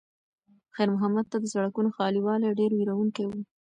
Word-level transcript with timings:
خیر 0.75 0.89
محمد 0.93 1.25
ته 1.31 1.37
د 1.39 1.45
سړکونو 1.53 1.89
خالي 1.95 2.21
والی 2.23 2.57
ډېر 2.59 2.71
وېروونکی 2.73 3.23
و. 3.27 3.31